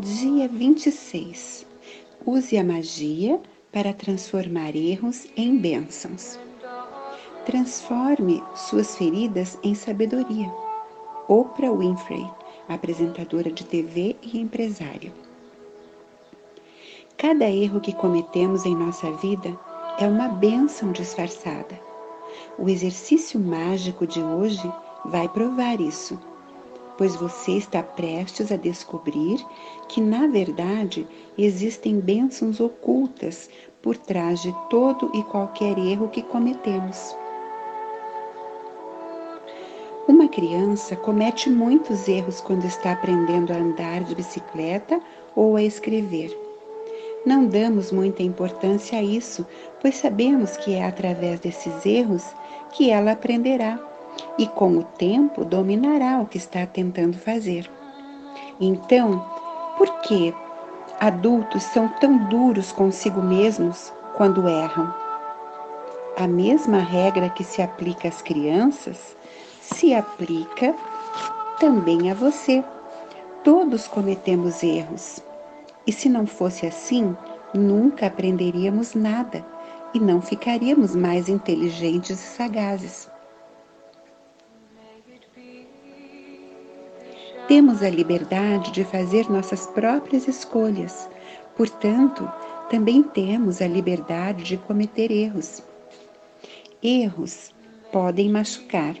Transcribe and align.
Dia 0.00 0.46
26. 0.46 1.66
Use 2.24 2.56
a 2.56 2.62
magia 2.62 3.40
para 3.72 3.92
transformar 3.92 4.76
erros 4.76 5.26
em 5.36 5.58
bênçãos. 5.58 6.38
Transforme 7.44 8.40
suas 8.54 8.96
feridas 8.96 9.58
em 9.60 9.74
sabedoria. 9.74 10.48
Oprah 11.26 11.72
Winfrey, 11.72 12.24
apresentadora 12.68 13.50
de 13.50 13.64
TV 13.64 14.14
e 14.22 14.38
empresária. 14.38 15.12
Cada 17.16 17.50
erro 17.50 17.80
que 17.80 17.92
cometemos 17.92 18.64
em 18.64 18.76
nossa 18.76 19.10
vida 19.16 19.58
é 19.98 20.06
uma 20.06 20.28
bênção 20.28 20.92
disfarçada. 20.92 21.76
O 22.56 22.68
exercício 22.68 23.40
mágico 23.40 24.06
de 24.06 24.22
hoje 24.22 24.72
vai 25.04 25.28
provar 25.28 25.80
isso 25.80 26.16
pois 26.98 27.14
você 27.14 27.52
está 27.52 27.80
prestes 27.80 28.50
a 28.50 28.56
descobrir 28.56 29.38
que, 29.88 30.00
na 30.00 30.26
verdade, 30.26 31.06
existem 31.38 32.00
bênçãos 32.00 32.58
ocultas 32.58 33.48
por 33.80 33.96
trás 33.96 34.42
de 34.42 34.52
todo 34.68 35.08
e 35.14 35.22
qualquer 35.22 35.78
erro 35.78 36.08
que 36.08 36.22
cometemos. 36.22 37.16
Uma 40.08 40.26
criança 40.26 40.96
comete 40.96 41.48
muitos 41.48 42.08
erros 42.08 42.40
quando 42.40 42.64
está 42.64 42.92
aprendendo 42.92 43.52
a 43.52 43.56
andar 43.56 44.02
de 44.02 44.16
bicicleta 44.16 45.00
ou 45.36 45.54
a 45.54 45.62
escrever. 45.62 46.36
Não 47.24 47.46
damos 47.46 47.92
muita 47.92 48.22
importância 48.22 48.98
a 48.98 49.02
isso, 49.02 49.46
pois 49.80 49.96
sabemos 49.96 50.56
que 50.56 50.74
é 50.74 50.84
através 50.84 51.38
desses 51.40 51.86
erros 51.86 52.24
que 52.72 52.90
ela 52.90 53.12
aprenderá 53.12 53.87
e 54.38 54.46
com 54.46 54.78
o 54.78 54.84
tempo 54.84 55.44
dominará 55.44 56.20
o 56.20 56.26
que 56.26 56.38
está 56.38 56.66
tentando 56.66 57.18
fazer. 57.18 57.70
Então, 58.60 59.24
por 59.76 60.00
que 60.00 60.34
adultos 61.00 61.62
são 61.64 61.88
tão 62.00 62.28
duros 62.28 62.72
consigo 62.72 63.20
mesmos 63.20 63.92
quando 64.16 64.48
erram? 64.48 64.92
A 66.16 66.26
mesma 66.26 66.78
regra 66.78 67.28
que 67.28 67.44
se 67.44 67.62
aplica 67.62 68.08
às 68.08 68.20
crianças 68.20 69.16
se 69.60 69.94
aplica 69.94 70.74
também 71.60 72.10
a 72.10 72.14
você. 72.14 72.64
Todos 73.44 73.86
cometemos 73.86 74.62
erros. 74.62 75.20
E 75.86 75.92
se 75.92 76.08
não 76.08 76.26
fosse 76.26 76.66
assim, 76.66 77.16
nunca 77.54 78.06
aprenderíamos 78.06 78.94
nada 78.94 79.44
e 79.94 80.00
não 80.00 80.20
ficaríamos 80.20 80.94
mais 80.94 81.28
inteligentes 81.28 82.10
e 82.10 82.36
sagazes. 82.36 83.08
Temos 87.48 87.82
a 87.82 87.88
liberdade 87.88 88.70
de 88.72 88.84
fazer 88.84 89.30
nossas 89.30 89.66
próprias 89.68 90.28
escolhas, 90.28 91.08
portanto, 91.56 92.30
também 92.68 93.02
temos 93.02 93.62
a 93.62 93.66
liberdade 93.66 94.44
de 94.44 94.58
cometer 94.58 95.10
erros. 95.10 95.62
Erros 96.82 97.54
podem 97.90 98.28
machucar, 98.28 98.94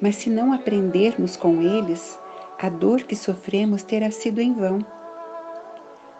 mas 0.00 0.16
se 0.16 0.30
não 0.30 0.50
aprendermos 0.50 1.36
com 1.36 1.60
eles, 1.60 2.18
a 2.58 2.70
dor 2.70 3.02
que 3.02 3.14
sofremos 3.14 3.82
terá 3.82 4.10
sido 4.10 4.40
em 4.40 4.54
vão. 4.54 4.78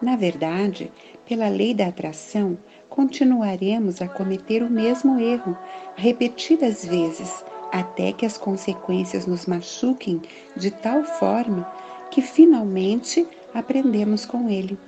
Na 0.02 0.16
verdade, 0.16 0.92
pela 1.26 1.48
lei 1.48 1.72
da 1.72 1.86
atração, 1.86 2.58
continuaremos 2.90 4.02
a 4.02 4.06
cometer 4.06 4.62
o 4.62 4.68
mesmo 4.68 5.18
erro 5.18 5.56
repetidas 5.96 6.84
vezes 6.84 7.42
até 7.72 8.12
que 8.12 8.24
as 8.24 8.38
consequências 8.38 9.26
nos 9.26 9.46
machuquem 9.46 10.22
de 10.56 10.70
tal 10.70 11.04
forma 11.04 11.70
que 12.10 12.22
finalmente 12.22 13.26
aprendemos 13.54 14.24
com 14.24 14.48
ele. 14.48 14.78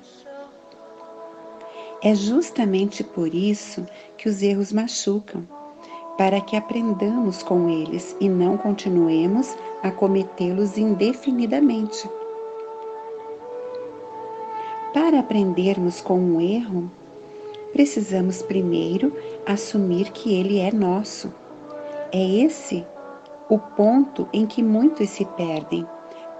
É 2.03 2.15
justamente 2.15 3.05
por 3.05 3.35
isso 3.35 3.87
que 4.17 4.29
os 4.29 4.43
erros 4.43 4.73
machucam, 4.73 5.47
para 6.17 6.41
que 6.41 6.57
aprendamos 6.57 7.43
com 7.43 7.69
eles 7.69 8.17
e 8.21 8.29
não 8.29 8.57
continuemos 8.57 9.55
a 9.83 9.91
cometê-los 9.91 10.79
indefinidamente. 10.79 12.09
Para 14.95 15.21
aprendermos 15.21 16.01
com 16.01 16.19
um 16.19 16.41
erro, 16.41 16.91
precisamos 17.73 18.43
primeiro 18.43 19.15
assumir 19.47 20.11
que 20.11 20.35
ele 20.35 20.59
é 20.59 20.73
nosso 20.73 21.33
é 22.13 22.43
esse 22.43 22.87
o 23.49 23.59
ponto 23.59 24.29
em 24.33 24.47
que 24.47 24.63
muitos 24.63 25.11
se 25.11 25.25
perdem, 25.25 25.87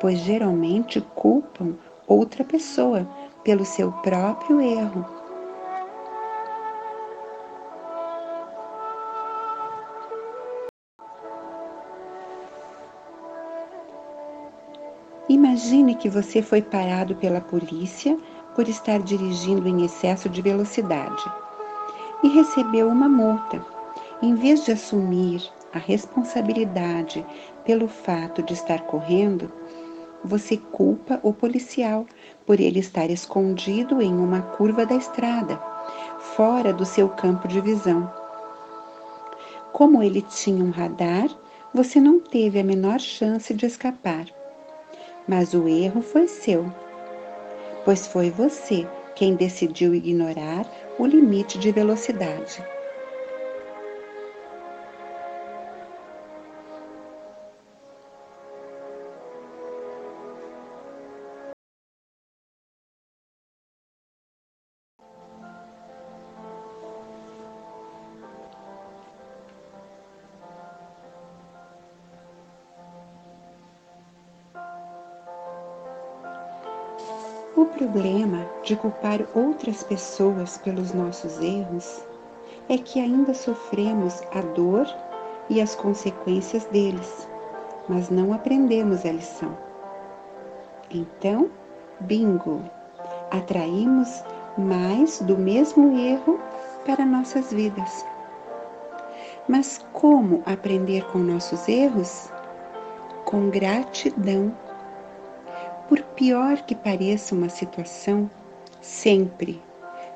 pois 0.01 0.19
geralmente 0.19 1.01
culpam 1.15 1.75
outra 2.07 2.45
pessoa 2.45 3.07
pelo 3.45 3.65
seu 3.65 3.91
próprio 3.93 4.61
erro. 4.61 5.05
Imagine 15.29 15.95
que 15.95 16.09
você 16.09 16.43
foi 16.43 16.61
parado 16.61 17.15
pela 17.17 17.41
polícia 17.41 18.17
por 18.55 18.69
estar 18.69 18.99
dirigindo 19.01 19.69
em 19.69 19.85
excesso 19.85 20.29
de 20.29 20.43
velocidade 20.43 21.23
e 22.23 22.29
recebeu 22.29 22.89
uma 22.89 23.09
multa. 23.09 23.65
Em 24.23 24.35
vez 24.35 24.65
de 24.65 24.73
assumir 24.73 25.51
a 25.73 25.79
responsabilidade 25.79 27.25
pelo 27.65 27.87
fato 27.87 28.43
de 28.43 28.55
estar 28.55 28.83
correndo, 28.83 29.51
você 30.25 30.57
culpa 30.57 31.19
o 31.23 31.33
policial 31.33 32.05
por 32.45 32.61
ele 32.61 32.81
estar 32.81 33.09
escondido 33.11 34.03
em 34.03 34.13
uma 34.13 34.43
curva 34.43 34.85
da 34.85 34.95
estrada, 34.95 35.61
fora 36.37 36.73
do 36.73 36.85
seu 36.85 37.09
campo 37.09 37.49
de 37.49 37.61
visão. 37.61 38.13
Como 39.73 40.03
ele 40.03 40.21
tinha 40.23 40.65
um 40.65 40.71
radar, 40.71 41.29
você 41.73 42.01
não 42.01 42.19
teve 42.21 42.59
a 42.59 42.65
menor 42.65 42.99
chance 42.99 43.55
de 43.55 43.65
escapar. 43.65 44.27
Mas 45.27 45.55
o 45.55 45.69
erro 45.69 46.03
foi 46.03 46.27
seu, 46.27 46.71
pois 47.85 48.07
foi 48.07 48.31
você 48.31 48.87
quem 49.15 49.37
decidiu 49.37 49.95
ignorar 49.95 50.67
o 50.99 51.07
limite 51.07 51.59
de 51.59 51.71
velocidade. 51.71 52.63
O 77.61 77.67
problema 77.67 78.47
de 78.63 78.75
culpar 78.75 79.21
outras 79.35 79.83
pessoas 79.83 80.57
pelos 80.57 80.95
nossos 80.95 81.39
erros 81.43 82.03
é 82.71 82.79
que 82.79 82.99
ainda 82.99 83.35
sofremos 83.35 84.23
a 84.33 84.41
dor 84.41 84.87
e 85.51 85.61
as 85.61 85.75
consequências 85.75 86.65
deles, 86.65 87.29
mas 87.87 88.09
não 88.09 88.33
aprendemos 88.33 89.05
a 89.05 89.13
lição. 89.13 89.55
Então, 90.91 91.51
bingo! 92.01 92.63
Atraímos 93.31 94.25
mais 94.57 95.21
do 95.21 95.37
mesmo 95.37 95.99
erro 95.99 96.41
para 96.87 97.05
nossas 97.05 97.53
vidas. 97.53 98.07
Mas 99.47 99.85
como 99.93 100.43
aprender 100.47 101.05
com 101.13 101.19
nossos 101.19 101.69
erros? 101.69 102.31
Com 103.27 103.51
gratidão 103.51 104.51
por 105.91 106.01
pior 106.15 106.59
que 106.59 106.75
pareça 106.77 107.35
uma 107.35 107.49
situação, 107.49 108.31
sempre, 108.81 109.61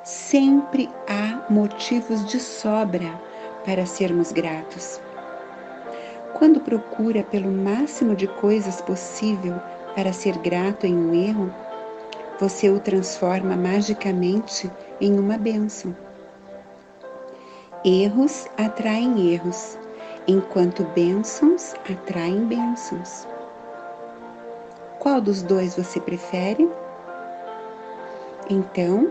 sempre 0.04 0.88
há 1.08 1.52
motivos 1.52 2.24
de 2.26 2.38
sobra 2.38 3.20
para 3.64 3.84
sermos 3.84 4.30
gratos. 4.30 5.00
Quando 6.34 6.60
procura 6.60 7.24
pelo 7.24 7.50
máximo 7.50 8.14
de 8.14 8.28
coisas 8.28 8.80
possível 8.82 9.60
para 9.96 10.12
ser 10.12 10.38
grato 10.38 10.86
em 10.86 10.96
um 10.96 11.12
erro, 11.12 11.52
você 12.38 12.70
o 12.70 12.78
transforma 12.78 13.56
magicamente 13.56 14.70
em 15.00 15.18
uma 15.18 15.36
bênção. 15.36 15.94
Erros 17.84 18.46
atraem 18.56 19.32
erros, 19.32 19.76
enquanto 20.28 20.84
bênçãos 20.94 21.74
atraem 21.90 22.46
bênçãos. 22.46 23.33
Qual 25.04 25.20
dos 25.20 25.42
dois 25.42 25.76
você 25.76 26.00
prefere? 26.00 26.66
Então, 28.48 29.10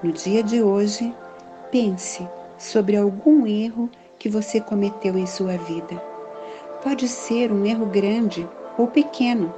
no 0.00 0.12
dia 0.12 0.44
de 0.44 0.62
hoje, 0.62 1.12
pense 1.72 2.24
sobre 2.56 2.96
algum 2.96 3.44
erro 3.44 3.90
que 4.16 4.28
você 4.28 4.60
cometeu 4.60 5.18
em 5.18 5.26
sua 5.26 5.56
vida. 5.56 6.00
Pode 6.84 7.08
ser 7.08 7.50
um 7.50 7.66
erro 7.66 7.84
grande 7.86 8.48
ou 8.78 8.86
pequeno, 8.86 9.52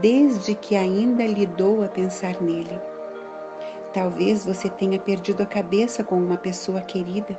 desde 0.00 0.56
que 0.56 0.74
ainda 0.74 1.24
lhe 1.24 1.46
dou 1.46 1.84
a 1.84 1.86
pensar 1.86 2.42
nele. 2.42 2.80
Talvez 3.94 4.44
você 4.44 4.68
tenha 4.68 4.98
perdido 4.98 5.44
a 5.44 5.46
cabeça 5.46 6.02
com 6.02 6.16
uma 6.16 6.36
pessoa 6.36 6.80
querida 6.80 7.38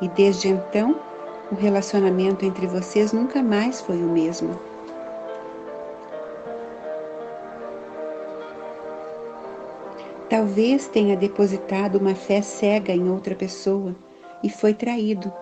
e 0.00 0.08
desde 0.08 0.48
então 0.48 0.98
o 1.52 1.54
relacionamento 1.54 2.46
entre 2.46 2.66
vocês 2.66 3.12
nunca 3.12 3.42
mais 3.42 3.78
foi 3.78 4.02
o 4.02 4.08
mesmo. 4.08 4.67
Talvez 10.28 10.86
tenha 10.88 11.16
depositado 11.16 11.96
uma 11.96 12.14
fé 12.14 12.42
cega 12.42 12.92
em 12.92 13.08
outra 13.08 13.34
pessoa 13.34 13.96
e 14.44 14.50
foi 14.50 14.74
traído. 14.74 15.32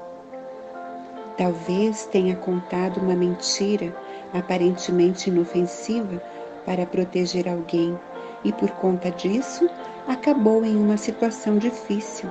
Talvez 1.36 2.06
tenha 2.06 2.36
contado 2.36 2.98
uma 2.98 3.16
mentira 3.16 3.92
aparentemente 4.32 5.28
inofensiva 5.28 6.22
para 6.64 6.86
proteger 6.86 7.48
alguém 7.48 7.98
e 8.44 8.52
por 8.52 8.70
conta 8.70 9.10
disso 9.10 9.68
acabou 10.06 10.64
em 10.64 10.76
uma 10.76 10.96
situação 10.96 11.58
difícil. 11.58 12.30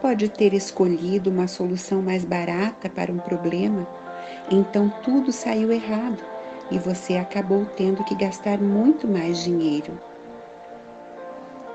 Pode 0.00 0.30
ter 0.30 0.54
escolhido 0.54 1.28
uma 1.28 1.46
solução 1.46 2.00
mais 2.00 2.24
barata 2.24 2.88
para 2.88 3.12
um 3.12 3.18
problema, 3.18 3.86
então 4.50 4.90
tudo 5.02 5.30
saiu 5.30 5.70
errado 5.70 6.24
e 6.70 6.78
você 6.78 7.18
acabou 7.18 7.66
tendo 7.76 8.02
que 8.04 8.14
gastar 8.14 8.58
muito 8.58 9.06
mais 9.06 9.44
dinheiro. 9.44 9.92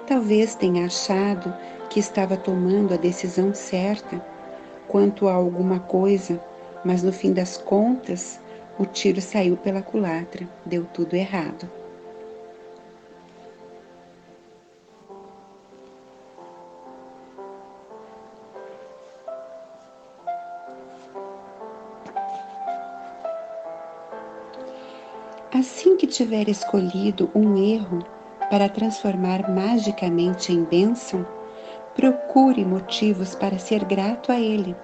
Talvez 0.10 0.56
tenha 0.56 0.88
achado 0.88 1.56
que 1.88 2.00
estava 2.00 2.36
tomando 2.36 2.96
a 2.96 2.98
decisão 2.98 3.54
certa 3.54 4.20
quanto 4.88 5.28
a 5.28 5.34
alguma 5.34 5.80
coisa, 5.80 6.44
mas 6.84 7.04
no 7.04 7.14
fim 7.14 7.32
das 7.32 7.58
contas, 7.58 8.40
o 8.80 8.88
tiro 8.88 9.22
saiu 9.22 9.56
pela 9.56 9.84
culatra, 9.84 10.50
deu 10.66 10.84
tudo 10.84 11.14
errado. 11.14 11.70
Assim 25.54 25.96
que 25.96 26.08
tiver 26.08 26.50
escolhido 26.50 27.30
um 27.36 27.56
erro 27.56 28.04
para 28.50 28.68
transformar 28.68 29.50
magicamente 29.50 30.52
em 30.52 30.64
bênção, 30.64 31.26
procure 31.96 32.66
motivos 32.66 33.36
para 33.36 33.60
ser 33.60 33.86
grato 33.86 34.32
a 34.32 34.40
Ele. 34.40 34.76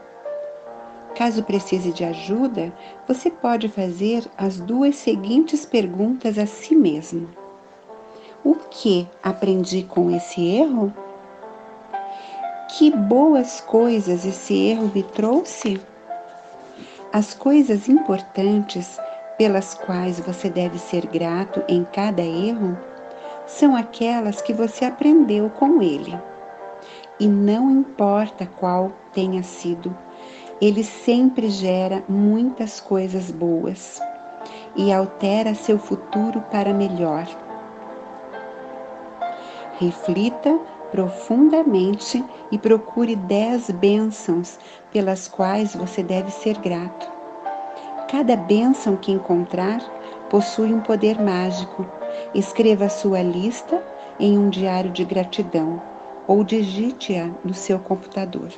Caso 1.15 1.43
precise 1.43 1.91
de 1.91 2.03
ajuda, 2.03 2.73
você 3.07 3.31
pode 3.31 3.69
fazer 3.69 4.23
as 4.37 4.59
duas 4.59 4.97
seguintes 4.97 5.65
perguntas 5.65 6.37
a 6.37 6.45
si 6.45 6.75
mesmo: 6.75 7.29
O 8.43 8.55
que 8.55 9.07
aprendi 9.23 9.83
com 9.83 10.11
esse 10.11 10.45
erro? 10.45 10.93
Que 12.77 12.91
boas 12.91 13.61
coisas 13.61 14.25
esse 14.25 14.53
erro 14.53 14.91
me 14.93 15.03
trouxe? 15.03 15.79
As 17.13 17.33
coisas 17.33 17.87
importantes 17.87 18.99
pelas 19.37 19.73
quais 19.73 20.19
você 20.19 20.49
deve 20.49 20.77
ser 20.77 21.05
grato 21.07 21.63
em 21.69 21.85
cada 21.85 22.21
erro 22.21 22.77
são 23.45 23.75
aquelas 23.75 24.41
que 24.41 24.53
você 24.53 24.85
aprendeu 24.85 25.49
com 25.49 25.81
ele. 25.81 26.17
E 27.19 27.27
não 27.27 27.71
importa 27.71 28.45
qual 28.45 28.91
tenha 29.13 29.43
sido, 29.43 29.95
ele 30.61 30.83
sempre 30.83 31.49
gera 31.49 32.03
muitas 32.07 32.79
coisas 32.79 33.31
boas 33.31 33.99
e 34.75 34.91
altera 34.91 35.53
seu 35.53 35.77
futuro 35.77 36.41
para 36.51 36.73
melhor. 36.73 37.25
Reflita 39.79 40.57
profundamente 40.91 42.23
e 42.51 42.57
procure 42.57 43.15
dez 43.15 43.69
bênçãos 43.69 44.57
pelas 44.91 45.27
quais 45.27 45.75
você 45.75 46.01
deve 46.01 46.31
ser 46.31 46.57
grato. 46.59 47.09
Cada 48.09 48.35
bênção 48.35 48.95
que 48.95 49.11
encontrar 49.11 49.81
possui 50.29 50.73
um 50.73 50.79
poder 50.79 51.21
mágico 51.21 51.85
Escreva 52.33 52.89
sua 52.89 53.21
lista 53.21 53.81
em 54.19 54.37
um 54.37 54.49
diário 54.49 54.91
de 54.91 55.03
gratidão 55.03 55.81
ou 56.27 56.43
digite-a 56.43 57.29
no 57.43 57.53
seu 57.53 57.79
computador. 57.79 58.49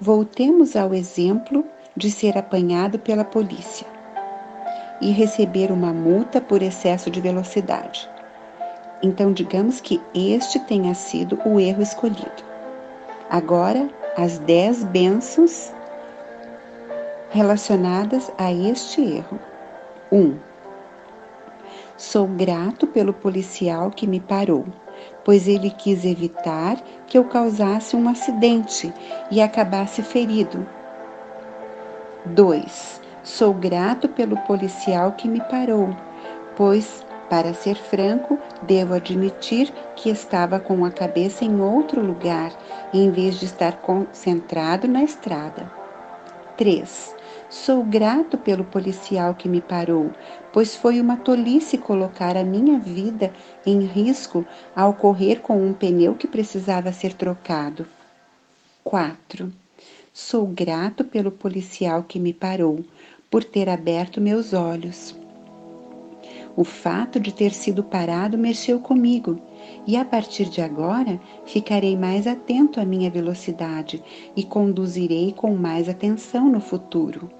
Voltemos 0.00 0.76
ao 0.76 0.94
exemplo 0.94 1.64
de 1.96 2.10
ser 2.10 2.38
apanhado 2.38 2.98
pela 2.98 3.24
polícia 3.24 3.86
e 5.00 5.10
receber 5.10 5.70
uma 5.70 5.92
multa 5.92 6.40
por 6.40 6.62
excesso 6.62 7.10
de 7.10 7.20
velocidade. 7.20 8.08
Então, 9.02 9.32
digamos 9.32 9.80
que 9.80 10.00
este 10.14 10.58
tenha 10.60 10.94
sido 10.94 11.38
o 11.44 11.60
erro 11.60 11.82
escolhido. 11.82 12.42
Agora, 13.30 13.88
as 14.16 14.38
10 14.38 14.84
bênçãos 14.84 15.72
relacionadas 17.30 18.32
a 18.38 18.52
este 18.52 19.00
erro. 19.00 19.38
1. 20.10 20.18
Um, 20.18 20.38
Sou 21.98 22.28
grato 22.28 22.86
pelo 22.86 23.12
policial 23.12 23.90
que 23.90 24.06
me 24.06 24.20
parou, 24.20 24.64
pois 25.24 25.48
ele 25.48 25.68
quis 25.68 26.04
evitar 26.04 26.76
que 27.08 27.18
eu 27.18 27.24
causasse 27.24 27.96
um 27.96 28.08
acidente 28.08 28.94
e 29.32 29.42
acabasse 29.42 30.00
ferido. 30.00 30.64
2. 32.24 33.00
Sou 33.24 33.52
grato 33.52 34.08
pelo 34.08 34.36
policial 34.42 35.10
que 35.10 35.26
me 35.26 35.40
parou, 35.40 35.90
pois, 36.54 37.04
para 37.28 37.52
ser 37.52 37.74
franco, 37.74 38.38
devo 38.62 38.94
admitir 38.94 39.72
que 39.96 40.08
estava 40.08 40.60
com 40.60 40.84
a 40.84 40.92
cabeça 40.92 41.44
em 41.44 41.60
outro 41.60 42.00
lugar, 42.00 42.52
em 42.94 43.10
vez 43.10 43.40
de 43.40 43.46
estar 43.46 43.72
concentrado 43.78 44.86
na 44.86 45.02
estrada. 45.02 45.68
3. 46.56 47.16
Sou 47.50 47.82
grato 47.82 48.36
pelo 48.36 48.62
policial 48.62 49.34
que 49.34 49.48
me 49.48 49.62
parou, 49.62 50.10
pois 50.58 50.74
foi 50.74 51.00
uma 51.00 51.16
tolice 51.16 51.78
colocar 51.78 52.36
a 52.36 52.42
minha 52.42 52.80
vida 52.80 53.32
em 53.64 53.78
risco 53.82 54.44
ao 54.74 54.92
correr 54.92 55.36
com 55.36 55.64
um 55.64 55.72
pneu 55.72 56.16
que 56.16 56.26
precisava 56.26 56.92
ser 56.92 57.14
trocado. 57.14 57.86
4. 58.82 59.52
Sou 60.12 60.44
grato 60.48 61.04
pelo 61.04 61.30
policial 61.30 62.02
que 62.02 62.18
me 62.18 62.32
parou, 62.32 62.84
por 63.30 63.44
ter 63.44 63.68
aberto 63.68 64.20
meus 64.20 64.52
olhos. 64.52 65.14
O 66.56 66.64
fato 66.64 67.20
de 67.20 67.32
ter 67.32 67.52
sido 67.52 67.84
parado 67.84 68.36
mexeu 68.36 68.80
comigo 68.80 69.40
e 69.86 69.96
a 69.96 70.04
partir 70.04 70.46
de 70.46 70.60
agora 70.60 71.20
ficarei 71.46 71.96
mais 71.96 72.26
atento 72.26 72.80
à 72.80 72.84
minha 72.84 73.08
velocidade 73.08 74.02
e 74.34 74.42
conduzirei 74.42 75.32
com 75.32 75.54
mais 75.54 75.88
atenção 75.88 76.48
no 76.48 76.60
futuro. 76.60 77.30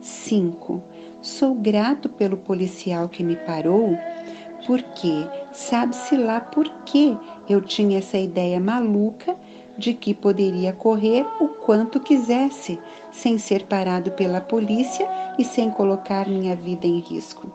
5. 0.00 0.82
Sou 1.24 1.54
grato 1.54 2.10
pelo 2.10 2.36
policial 2.36 3.08
que 3.08 3.24
me 3.24 3.34
parou, 3.34 3.96
porque 4.66 5.26
sabe-se 5.52 6.18
lá 6.18 6.38
por 6.38 6.68
que 6.84 7.16
eu 7.48 7.62
tinha 7.62 7.98
essa 7.98 8.18
ideia 8.18 8.60
maluca 8.60 9.34
de 9.78 9.94
que 9.94 10.12
poderia 10.12 10.74
correr 10.74 11.24
o 11.40 11.48
quanto 11.48 11.98
quisesse, 11.98 12.78
sem 13.10 13.38
ser 13.38 13.64
parado 13.64 14.10
pela 14.10 14.38
polícia 14.38 15.08
e 15.38 15.44
sem 15.46 15.70
colocar 15.70 16.28
minha 16.28 16.54
vida 16.54 16.86
em 16.86 16.98
risco. 16.98 17.50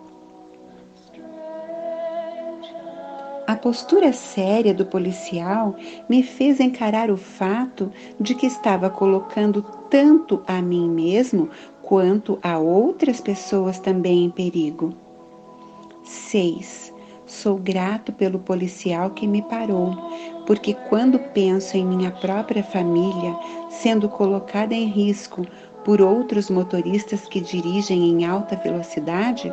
A 3.45 3.55
postura 3.55 4.13
séria 4.13 4.73
do 4.73 4.85
policial 4.85 5.75
me 6.07 6.23
fez 6.23 6.59
encarar 6.59 7.11
o 7.11 7.17
fato 7.17 7.91
de 8.19 8.33
que 8.33 8.47
estava 8.47 8.89
colocando 8.89 9.61
tanto 9.89 10.43
a 10.47 10.59
mim 10.59 10.89
mesmo 10.89 11.49
quanto 11.89 12.37
a 12.43 12.59
outras 12.59 13.19
pessoas 13.19 13.79
também 13.79 14.25
em 14.25 14.29
perigo. 14.29 14.93
6. 16.03 16.93
Sou 17.25 17.57
grato 17.57 18.13
pelo 18.13 18.37
policial 18.37 19.09
que 19.09 19.25
me 19.25 19.41
parou, 19.41 19.95
porque 20.45 20.75
quando 20.87 21.17
penso 21.33 21.75
em 21.75 21.83
minha 21.83 22.11
própria 22.11 22.63
família 22.63 23.35
sendo 23.71 24.07
colocada 24.07 24.75
em 24.75 24.85
risco 24.85 25.43
por 25.83 25.99
outros 25.99 26.47
motoristas 26.47 27.27
que 27.27 27.41
dirigem 27.41 28.07
em 28.07 28.23
alta 28.23 28.55
velocidade, 28.55 29.51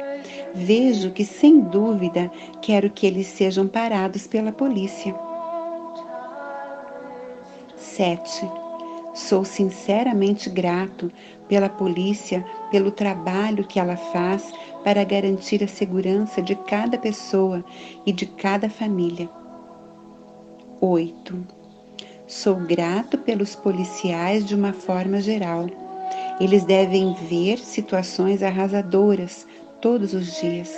vejo 0.55 1.12
que 1.12 1.25
sem 1.25 1.61
dúvida 1.61 2.31
quero 2.61 2.90
que 2.90 3.07
eles 3.07 3.28
sejam 3.28 3.66
parados 3.66 4.26
pela 4.26 4.52
polícia. 4.52 5.19
7. 7.76 8.66
Sou 9.17 9.47
sinceramente 9.47 10.51
grato 10.51 11.11
pela 11.49 11.71
polícia, 11.71 12.45
pelo 12.71 12.91
trabalho 12.91 13.67
que 13.67 13.81
ela 13.81 13.97
faz 13.97 14.53
para 14.85 15.03
garantir 15.05 15.65
a 15.65 15.67
segurança 15.67 16.43
de 16.43 16.55
cada 16.55 16.99
pessoa 16.99 17.65
e 18.05 18.13
de 18.13 18.27
cada 18.27 18.69
família. 18.69 19.27
8. 20.83 21.47
Sou 22.27 22.57
grato 22.57 23.17
pelos 23.17 23.57
policiais 23.57 24.45
de 24.45 24.55
uma 24.55 24.75
forma 24.75 25.19
geral. 25.19 25.65
Eles 26.39 26.65
devem 26.65 27.15
ver 27.15 27.59
situações 27.59 28.43
arrasadoras 28.43 29.47
todos 29.81 30.13
os 30.13 30.39
dias. 30.39 30.77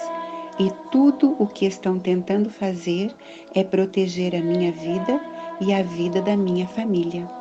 E 0.60 0.70
tudo 0.92 1.34
o 1.40 1.46
que 1.48 1.66
estão 1.66 1.98
tentando 1.98 2.50
fazer 2.50 3.12
é 3.52 3.64
proteger 3.64 4.36
a 4.36 4.40
minha 4.40 4.70
vida 4.70 5.20
e 5.60 5.74
a 5.74 5.82
vida 5.82 6.22
da 6.22 6.36
minha 6.36 6.68
família. 6.68 7.37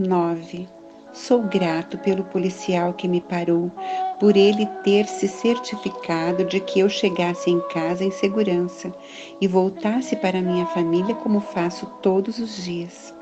9. 0.00 0.66
Sou 1.12 1.42
grato 1.42 1.98
pelo 1.98 2.24
policial 2.24 2.94
que 2.94 3.06
me 3.06 3.20
parou, 3.20 3.70
por 4.18 4.34
ele 4.34 4.64
ter 4.82 5.06
se 5.06 5.28
certificado 5.28 6.44
de 6.44 6.58
que 6.60 6.80
eu 6.80 6.88
chegasse 6.88 7.50
em 7.50 7.60
casa 7.68 8.02
em 8.02 8.10
segurança 8.10 8.94
e 9.40 9.46
voltasse 9.46 10.16
para 10.16 10.40
minha 10.40 10.64
família 10.66 11.14
como 11.16 11.40
faço 11.40 11.84
todos 12.00 12.38
os 12.38 12.64
dias. 12.64 13.14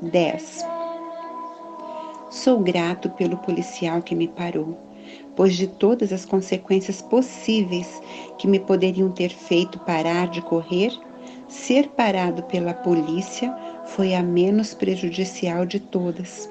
10. 0.00 0.64
Sou 2.30 2.58
grato 2.60 3.10
pelo 3.10 3.36
policial 3.36 4.00
que 4.00 4.14
me 4.14 4.28
parou, 4.28 4.78
pois 5.36 5.54
de 5.54 5.66
todas 5.66 6.14
as 6.14 6.24
consequências 6.24 7.02
possíveis 7.02 8.00
que 8.38 8.48
me 8.48 8.58
poderiam 8.58 9.10
ter 9.10 9.30
feito 9.30 9.78
parar 9.80 10.28
de 10.28 10.40
correr, 10.40 10.92
ser 11.46 11.88
parado 11.88 12.42
pela 12.44 12.72
polícia 12.72 13.54
foi 13.84 14.14
a 14.14 14.22
menos 14.22 14.74
prejudicial 14.74 15.66
de 15.66 15.80
todas. 15.80 16.50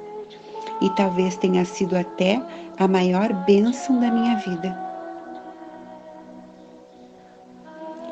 E 0.81 0.89
talvez 0.91 1.35
tenha 1.37 1.63
sido 1.65 1.95
até 1.95 2.41
a 2.77 2.87
maior 2.87 3.33
bênção 3.45 3.99
da 3.99 4.09
minha 4.09 4.35
vida. 4.37 4.91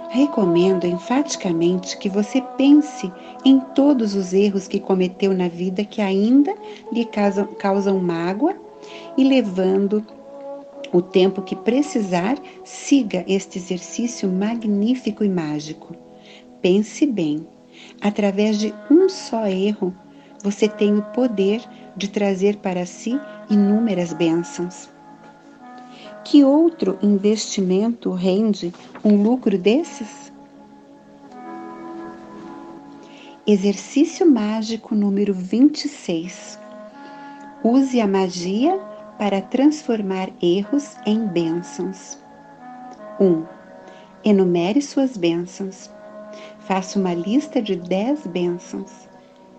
Recomendo 0.09 0.85
enfaticamente 0.85 1.97
que 1.97 2.09
você 2.09 2.41
pense 2.57 3.11
em 3.45 3.59
todos 3.59 4.15
os 4.15 4.33
erros 4.33 4.67
que 4.67 4.79
cometeu 4.79 5.33
na 5.33 5.47
vida 5.47 5.83
que 5.83 6.01
ainda 6.01 6.55
lhe 6.91 7.05
causam, 7.05 7.45
causam 7.45 7.99
mágoa 7.99 8.55
e 9.15 9.23
levando 9.23 10.03
o 10.91 11.01
tempo 11.01 11.43
que 11.43 11.55
precisar, 11.55 12.38
siga 12.63 13.23
este 13.27 13.59
exercício 13.59 14.27
magnífico 14.27 15.23
e 15.23 15.29
mágico. 15.29 15.95
Pense 16.61 17.05
bem 17.05 17.45
Através 18.01 18.57
de 18.57 18.74
um 18.89 19.09
só 19.09 19.45
erro, 19.48 19.93
você 20.41 20.67
tem 20.67 20.98
o 20.98 21.01
poder 21.01 21.62
de 21.95 22.07
trazer 22.07 22.57
para 22.57 22.86
si 22.86 23.19
inúmeras 23.50 24.13
bênçãos. 24.13 24.89
Que 26.24 26.43
outro 26.43 26.98
investimento 27.01 28.12
rende 28.12 28.74
um 29.03 29.21
lucro 29.21 29.57
desses? 29.57 30.31
Exercício 33.45 34.29
mágico 34.29 34.93
número 34.93 35.33
26. 35.33 36.59
Use 37.63 38.00
a 38.00 38.07
magia 38.07 38.77
para 39.17 39.41
transformar 39.41 40.29
erros 40.41 40.95
em 41.05 41.25
bênçãos. 41.25 42.17
1. 43.19 43.25
Um, 43.25 43.45
enumere 44.24 44.81
suas 44.81 45.17
bênçãos. 45.17 45.89
Faça 46.69 46.99
uma 46.99 47.15
lista 47.15 47.59
de 47.59 47.75
10 47.75 48.27
bênçãos. 48.27 49.09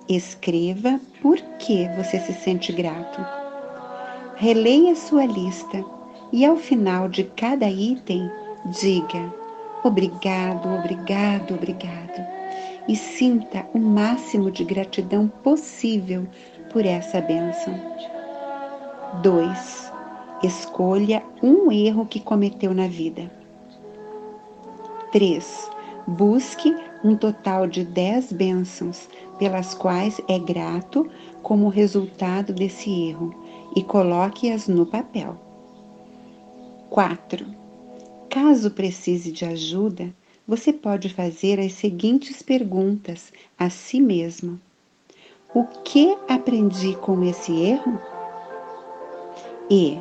Escreva 0.09 1.00
por 1.21 1.38
que 1.59 1.88
você 1.97 2.21
se 2.21 2.33
sente 2.33 2.73
grato. 2.73 3.21
Releia 4.37 4.95
sua 4.95 5.25
lista 5.26 5.85
e 6.33 6.47
ao 6.47 6.57
final 6.57 7.09
de 7.09 7.25
cada 7.25 7.69
item, 7.69 8.31
diga 8.81 9.35
obrigado, 9.83 10.73
obrigado, 10.73 11.55
obrigado 11.55 12.25
e 12.87 12.95
sinta 12.95 13.67
o 13.75 13.81
máximo 13.81 14.49
de 14.49 14.62
gratidão 14.62 15.26
possível 15.43 16.29
por 16.73 16.87
essa 16.87 17.21
bênção. 17.21 17.75
2. 19.21 19.93
Escolha 20.45 21.25
um 21.43 21.73
erro 21.73 22.07
que 22.07 22.21
cometeu 22.21 22.73
na 22.73 22.87
vida. 22.87 23.29
3. 25.11 25.71
Busque 26.07 26.89
um 27.02 27.16
total 27.16 27.66
de 27.66 27.85
dez 27.85 28.33
bênçãos, 28.33 29.09
pelas 29.38 29.75
quais 29.75 30.21
é 30.28 30.38
grato 30.38 31.09
como 31.42 31.69
resultado 31.69 32.52
desse 32.52 32.90
erro, 33.09 33.35
e 33.75 33.83
coloque-as 33.83 34.69
no 34.69 34.85
papel. 34.85 35.37
4. 36.90 37.47
Caso 38.28 38.71
precise 38.71 39.33
de 39.33 39.45
ajuda, 39.45 40.12
você 40.47 40.73
pode 40.73 41.09
fazer 41.09 41.59
as 41.61 41.73
seguintes 41.73 42.42
perguntas 42.42 43.33
a 43.59 43.71
si 43.71 44.00
mesmo: 44.00 44.61
O 45.54 45.64
que 45.64 46.16
aprendi 46.28 46.95
com 46.97 47.23
esse 47.23 47.52
erro? 47.52 47.99
E 49.71 49.99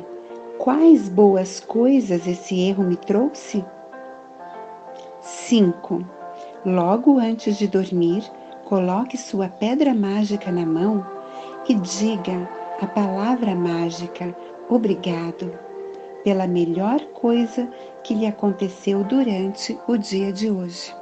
quais 0.58 1.08
boas 1.08 1.60
coisas 1.60 2.26
esse 2.26 2.58
erro 2.58 2.82
me 2.82 2.96
trouxe? 2.96 3.64
5 5.20 6.19
Logo 6.64 7.18
antes 7.18 7.56
de 7.56 7.66
dormir, 7.66 8.22
coloque 8.66 9.16
sua 9.16 9.48
pedra 9.48 9.94
mágica 9.94 10.52
na 10.52 10.66
mão 10.66 11.06
e 11.66 11.74
diga 11.74 12.46
a 12.82 12.86
palavra 12.86 13.54
mágica 13.54 14.36
obrigado 14.68 15.50
pela 16.22 16.46
melhor 16.46 17.00
coisa 17.14 17.66
que 18.04 18.12
lhe 18.12 18.26
aconteceu 18.26 19.02
durante 19.04 19.78
o 19.88 19.96
dia 19.96 20.30
de 20.30 20.50
hoje. 20.50 20.94